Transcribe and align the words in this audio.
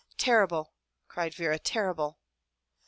"Terrible!" 0.17 0.73
cried 1.07 1.35
Vera, 1.35 1.59
"Terrible." 1.59 2.17